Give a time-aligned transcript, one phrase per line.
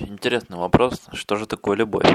[0.00, 2.06] Интересный вопрос, что же такое любовь?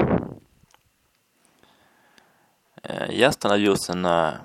[2.82, 4.42] Э, я остановился на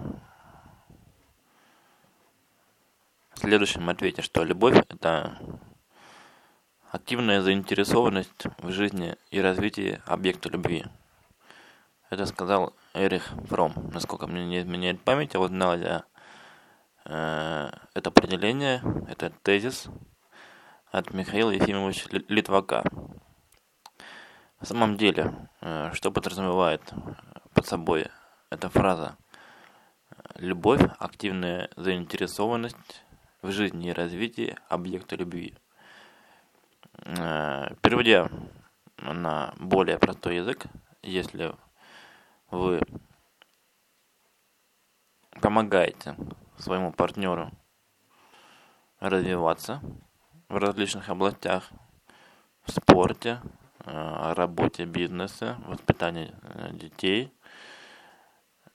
[3.33, 5.39] следующем ответе, что любовь– это
[6.91, 10.85] активная заинтересованность в жизни и развитии объекта любви.
[12.11, 16.03] Это сказал Эрих Фром, насколько мне не изменяет память, а я
[17.05, 19.87] э, это определение, это тезис
[20.91, 22.83] от Михаила Ефимовича Литвака.
[24.61, 26.93] На самом деле, э, что подразумевает
[27.55, 28.09] под собой
[28.51, 29.17] эта фраза?
[30.35, 33.03] Любовь, активная заинтересованность
[33.41, 35.55] в жизни и развитии объекта любви.
[37.05, 38.29] Э, переводя
[38.97, 40.67] на более простой язык,
[41.01, 41.55] если
[42.51, 42.81] вы
[45.41, 46.15] помогаете
[46.59, 47.49] своему партнеру
[48.99, 49.81] развиваться
[50.49, 51.71] в различных областях,
[52.61, 53.41] в спорте,
[53.85, 57.33] э, работе бизнесе, воспитании э, детей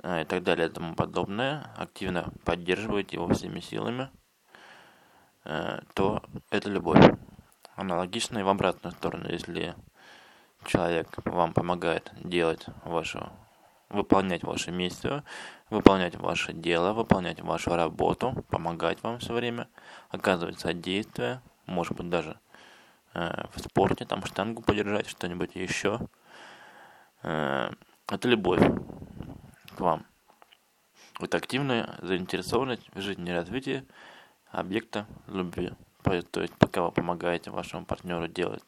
[0.05, 4.11] и так далее и тому подобное, активно поддерживаете его всеми силами,
[5.43, 7.03] то это любовь.
[7.77, 9.75] Аналогично и в обратную сторону, если
[10.67, 13.31] человек вам помогает делать вашу,
[13.89, 15.25] выполнять вашу миссию,
[15.71, 19.69] выполнять ваше дело, выполнять вашу работу, помогать вам все время,
[20.11, 22.46] оказывать содействие, может быть даже э,
[23.55, 26.01] в спорте, там штангу подержать, что-нибудь еще.
[27.23, 27.71] Э,
[28.09, 28.63] это любовь
[29.77, 30.07] к вам.
[31.21, 33.85] Это активная заинтересованность в жизни и развитии
[34.53, 35.73] объекта любви
[36.31, 38.63] то есть пока вы помогаете вашему партнеру делать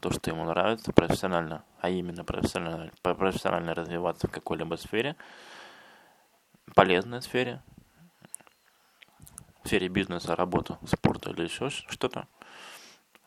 [0.00, 5.14] то, что ему нравится профессионально, а именно профессионально, профессионально развиваться в какой-либо сфере,
[6.74, 7.62] полезной сфере,
[9.62, 12.26] в сфере бизнеса, работы, спорта или еще что-то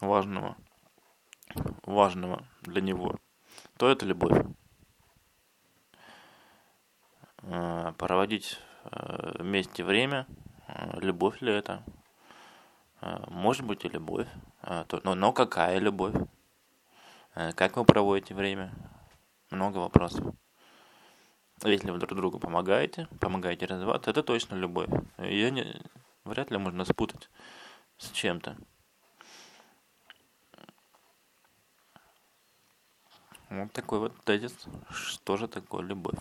[0.07, 0.55] важного,
[1.83, 3.19] важного для него,
[3.77, 4.45] то это любовь.
[7.43, 10.27] Э, проводить э, вместе время,
[10.67, 11.83] э, любовь ли это,
[13.27, 14.27] может быть и любовь.
[15.03, 16.15] Но, но какая любовь?
[17.33, 18.71] Как вы проводите время?
[19.49, 20.33] Много вопросов.
[21.65, 24.87] Если вы друг другу помогаете, помогаете развиваться, это точно любовь.
[25.17, 25.81] Ее не,
[26.23, 27.29] вряд ли можно спутать
[27.97, 28.55] с чем-то.
[33.53, 36.17] Вот такой вот тезис, что же такое любовь.